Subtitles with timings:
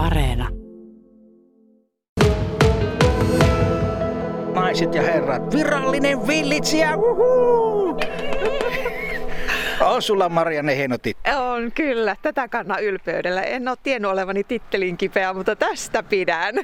[0.00, 0.48] Areena.
[4.54, 6.96] Naiset ja herrat, virallinen villitsijä!
[6.96, 8.00] Uhu!
[9.80, 11.36] On sulla Marianne hieno titteli.
[11.36, 13.42] On kyllä, tätä kanna ylpeydellä.
[13.42, 16.54] En ole tiennyt olevani tittelin kipeä, mutta tästä pidän.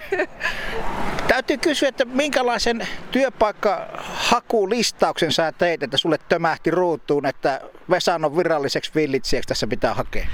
[1.28, 2.88] Täytyy kysyä, että minkälaisen
[4.26, 10.26] työpaikkahakulistauksen sä teit, että sulle tömähti ruutuun, että Vesanon viralliseksi villitsijaksi tässä pitää hakea?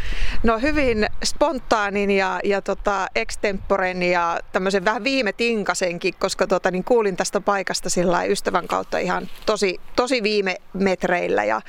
[0.43, 6.85] No hyvin spontaanin ja, ja tota, extemporen ja tämmöisen vähän viime tinkasenkin, koska tota, niin
[6.85, 11.45] kuulin tästä paikasta sillä ystävän kautta ihan tosi, tosi viime metreillä.
[11.45, 11.61] Ja,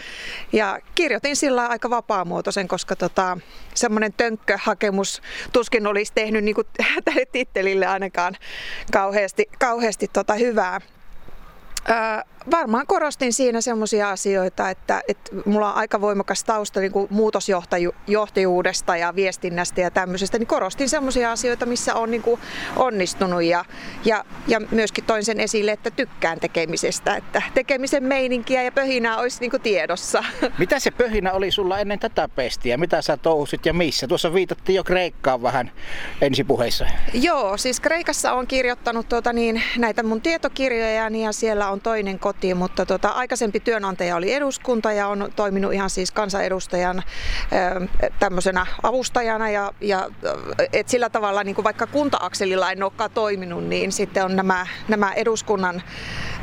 [0.53, 3.37] ja kirjoitin sillä aika vapaamuotoisen, koska tota,
[3.73, 6.67] semmoinen tönkköhakemus tuskin olisi tehnyt niin kuin,
[7.05, 8.37] tälle tittelille ainakaan
[8.91, 10.81] kauheasti, kauheasti tota hyvää.
[11.85, 17.07] Uh, varmaan korostin siinä semmoisia asioita, että, että mulla on aika voimakas tausta niin kuin
[17.09, 22.41] muutosjohtajuudesta ja viestinnästä ja tämmöisestä, niin korostin semmoisia asioita, missä on niin kuin
[22.75, 23.65] onnistunut ja,
[24.05, 29.39] ja, ja myöskin toin sen esille, että tykkään tekemisestä, että tekemisen meininkiä ja pöhinää olisi
[29.39, 30.23] niin kuin tiedossa.
[30.59, 32.77] Mitä se pöhinä oli sulla ennen tätä pestiä?
[32.77, 34.07] Mitä sä touhusit ja missä?
[34.07, 35.71] Tuossa viitattiin jo Kreikkaan vähän
[36.21, 36.85] ensipuheissa.
[37.13, 42.32] Joo, siis Kreikassa on kirjoittanut tuota niin, näitä mun tietokirjoja ja siellä on toinen koti
[42.33, 47.03] kotiin, mutta tota, aikaisempi työnantaja oli eduskunta ja on toiminut ihan siis kansanedustajan
[48.19, 50.09] tämmöisenä avustajana ja, ja
[50.73, 55.13] et sillä tavalla niin kuin vaikka kuntaakselilla en olekaan toiminut, niin sitten on nämä, nämä
[55.13, 55.81] eduskunnan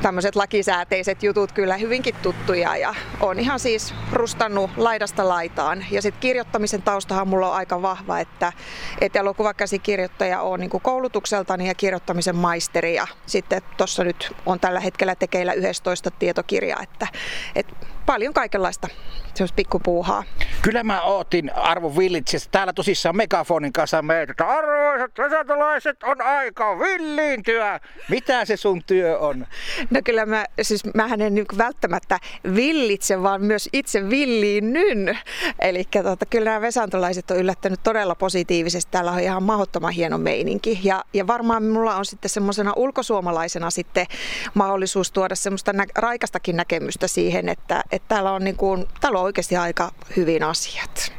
[0.02, 5.84] tämmöiset lakisääteiset jutut kyllä hyvinkin tuttuja ja on ihan siis rustannut laidasta laitaan.
[5.90, 8.52] Ja sitten kirjoittamisen taustahan mulla on aika vahva, että,
[9.00, 15.14] että elokuvakäsikirjoittaja on niin koulutukseltani ja kirjoittamisen maisteri ja sitten tuossa nyt on tällä hetkellä
[15.14, 17.06] tekeillä 11 tietokirjaa, että,
[17.54, 17.74] että
[18.06, 18.88] paljon kaikenlaista
[19.34, 20.24] semmoista pikkupuuhaa.
[20.62, 27.80] Kyllä mä ootin Arvo Villitsistä täällä tosissaan megafonin kanssa meitä, että arvoisat on aika villiintyä.
[28.08, 29.46] Mitä se sun työ on?
[29.90, 32.18] No kyllä mä, siis mähän en niin välttämättä
[32.54, 35.18] villitse, vaan myös itse villiinnyn.
[35.58, 38.90] Eli tota, kyllä nämä vesantolaiset on yllättänyt todella positiivisesti.
[38.92, 40.80] Täällä on ihan mahdottoman hieno meininki.
[40.82, 44.06] Ja, ja varmaan mulla on sitten semmoisena ulkosuomalaisena sitten
[44.54, 49.24] mahdollisuus tuoda semmoista nä- raikastakin näkemystä siihen, että, että täällä on, niin kuin, täällä on
[49.24, 51.12] oikeasti aika hyvin asiat.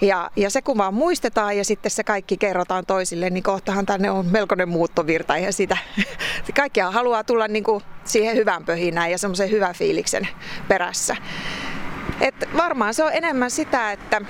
[0.00, 4.10] Ja, ja se kun vaan muistetaan ja sitten se kaikki kerrotaan toisille, niin kohtahan tänne
[4.10, 5.76] on melkoinen muuttovirta ja sitä
[6.56, 10.28] kaikkia haluaa tulla niin kuin siihen hyvän pöhinään ja semmoisen hyvän fiiliksen
[10.68, 11.16] perässä.
[12.20, 14.20] Et varmaan se on enemmän sitä, että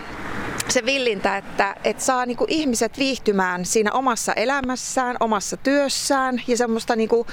[0.69, 6.97] se villintä, että, että saa niinku ihmiset viihtymään siinä omassa elämässään, omassa työssään ja semmoista
[6.97, 7.27] niinku,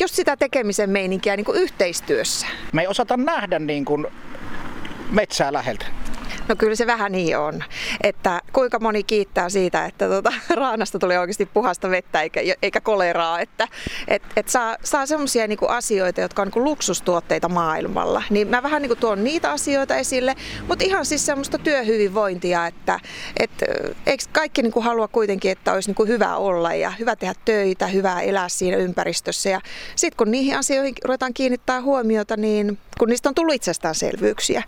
[0.00, 2.46] just sitä tekemisen meininkiä niinku yhteistyössä.
[2.72, 4.06] Me ei osata nähdä niin kuin
[5.10, 5.86] metsää läheltä.
[6.48, 7.64] No kyllä se vähän niin on.
[8.02, 13.40] Että kuinka moni kiittää siitä, että tuota, raanasta tulee oikeasti puhasta vettä eikä, eikä koleraa.
[13.40, 13.68] Että
[14.08, 18.22] et, et saa, saa semmoisia niinku asioita, jotka on niinku luksustuotteita maailmalla.
[18.30, 20.36] Niin mä vähän niinku tuon niitä asioita esille,
[20.68, 23.00] mutta ihan siis semmoista työhyvinvointia, että
[23.40, 23.50] et,
[24.06, 28.20] eikö kaikki niinku halua kuitenkin, että olisi niinku hyvä olla ja hyvä tehdä töitä, hyvä
[28.20, 29.50] elää siinä ympäristössä.
[29.50, 29.60] Ja
[29.96, 34.62] sitten kun niihin asioihin ruvetaan kiinnittää huomiota, niin kun niistä on tullut itsestäänselvyyksiä,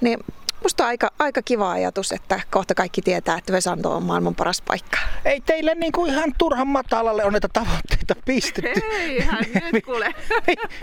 [0.00, 0.18] niin
[0.64, 4.62] Musta on aika, aika kiva ajatus, että kohta kaikki tietää, että Vesanto on maailman paras
[4.62, 4.98] paikka.
[5.24, 8.80] Ei teille niin kuin ihan turhan matalalle on näitä tavoitteita pistetty.
[8.98, 10.14] Ei ihan nyt kuule.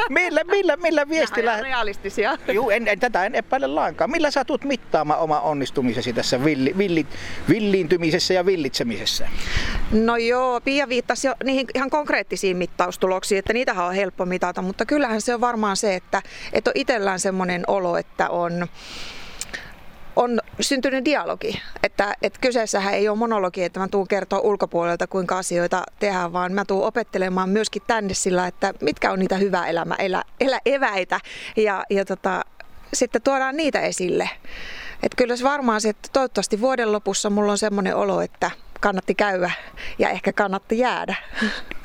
[0.10, 1.52] millä, millä, millä viestillä?
[1.52, 2.38] Nämä realistisia.
[2.54, 4.12] Juu, en, en, tätä en epäile lainkaan.
[4.12, 7.08] Millä sä tulet mittaamaan oma onnistumisesi tässä villi, villi,
[7.50, 9.28] villiintymisessä ja villitsemisessä?
[9.92, 14.86] No joo, Pia viittasi jo niihin ihan konkreettisiin mittaustuloksiin, että niitähän on helppo mitata, mutta
[14.86, 16.22] kyllähän se on varmaan se, että,
[16.54, 18.68] että on itsellään semmoinen olo, että on
[20.16, 21.62] on syntynyt dialogi.
[21.84, 26.54] Että, että kyseessähän ei ole monologi, että mä tuun kertoa ulkopuolelta, kuinka asioita tehdään, vaan
[26.54, 31.20] mä tuun opettelemaan myöskin tänne sillä, että mitkä on niitä hyvää elämä, elä, elä eväitä.
[31.58, 32.46] Ja, ja tota,
[32.94, 34.30] sitten tuodaan niitä esille.
[35.04, 39.16] Että kyllä se varmaan se, että toivottavasti vuoden lopussa mulla on semmoinen olo, että kannatti
[39.16, 39.52] käydä
[40.00, 41.16] ja ehkä kannatti jäädä.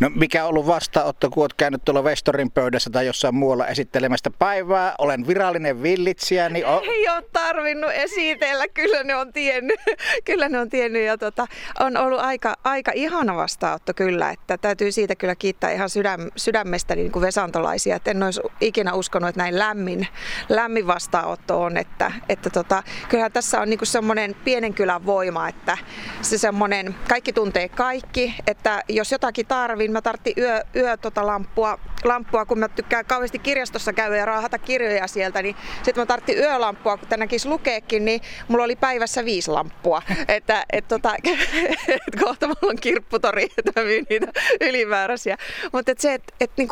[0.00, 4.30] No mikä on ollut vastaanotto, kun olet käynyt tuolla Vestorin pöydässä tai jossain muualla esittelemästä
[4.30, 4.94] päivää?
[4.98, 6.48] Olen virallinen villitsijä.
[6.48, 6.82] Niin on...
[6.84, 9.80] Ei ole tarvinnut esitellä, kyllä ne on tiennyt.
[10.24, 11.46] kyllä ne on tiennyt ja tota,
[11.80, 14.30] on ollut aika, aika ihana vastaanotto kyllä.
[14.30, 17.96] Että täytyy siitä kyllä kiittää ihan sydäm, sydämestä niin kuin vesantolaisia.
[17.96, 20.06] Että en olisi ikinä uskonut, että näin lämmin,
[20.48, 21.76] lämmin vastaanotto on.
[21.76, 25.78] Että, että tota, kyllähän tässä on niin kuin semmoinen pienen kylän voima, että
[26.22, 31.26] se semmoinen, kaikki tuntee kaikki, että jos jotakin tarvii, olin, mä tarttin yö, yö tota
[31.26, 36.06] lamppua, lamppua, kun mä tykkään kauheasti kirjastossa käydä ja raahata kirjoja sieltä, niin sitten mä
[36.06, 40.02] tarttin yölamppua, kun tänäkin lukeekin, niin mulla oli päivässä viisi lamppua.
[40.28, 41.14] että et, tota,
[41.94, 44.26] et kohta mulla on kirpputori, että mä myyn niitä
[44.60, 45.36] ylimääräisiä.
[45.72, 46.68] Mutta et se, että et, niin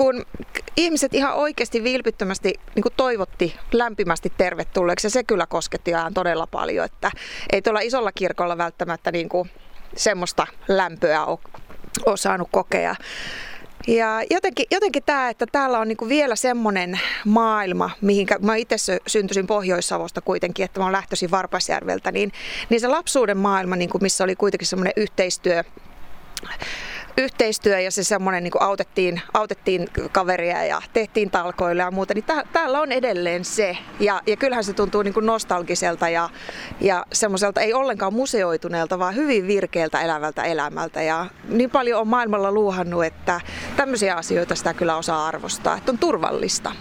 [0.77, 6.85] ihmiset ihan oikeasti vilpittömästi niin toivotti lämpimästi tervetulleeksi ja se kyllä kosketti ihan todella paljon,
[6.85, 7.11] että
[7.53, 9.51] ei tuolla isolla kirkolla välttämättä niin kuin
[9.97, 11.39] semmoista lämpöä ole,
[12.07, 12.97] ole saanut kokea.
[13.87, 18.77] Ja jotenkin, jotenkin tämä, että täällä on niinku vielä semmoinen maailma, mihin mä itse
[19.07, 22.33] syntyisin Pohjois-Savosta kuitenkin, että mä lähtöisin Varpasjärveltä, niin,
[22.69, 25.65] niin se lapsuuden maailma, niinku, missä oli kuitenkin semmoinen yhteistyö,
[27.17, 32.43] yhteistyö ja se semmoinen niin autettiin, autettiin kaveria ja tehtiin talkoille ja muuta, niin tää,
[32.53, 33.77] täällä on edelleen se.
[34.01, 36.31] Ja, ja kyllähän se tuntuu niin kuin nostalgiselta ja,
[36.81, 41.03] ja semmoiselta ei ollenkaan museoituneelta, vaan hyvin virkeältä elävältä elämältä.
[41.03, 43.41] Ja niin paljon on maailmalla luuhannut, että
[43.77, 46.73] tämmöisiä asioita sitä kyllä osaa arvostaa, että on turvallista.